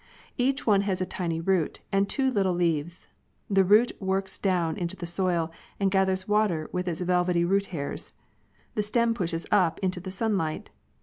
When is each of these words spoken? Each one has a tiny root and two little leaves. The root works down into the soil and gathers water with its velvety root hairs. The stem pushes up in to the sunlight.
Each 0.35 0.65
one 0.65 0.81
has 0.81 0.99
a 0.99 1.05
tiny 1.05 1.39
root 1.39 1.79
and 1.91 2.09
two 2.09 2.31
little 2.31 2.55
leaves. 2.55 3.07
The 3.51 3.63
root 3.63 3.91
works 4.01 4.39
down 4.39 4.75
into 4.75 4.95
the 4.95 5.05
soil 5.05 5.51
and 5.79 5.91
gathers 5.91 6.27
water 6.27 6.67
with 6.73 6.87
its 6.87 7.01
velvety 7.01 7.45
root 7.45 7.67
hairs. 7.67 8.11
The 8.73 8.81
stem 8.81 9.13
pushes 9.13 9.45
up 9.51 9.77
in 9.83 9.91
to 9.91 9.99
the 9.99 10.09
sunlight. 10.09 10.71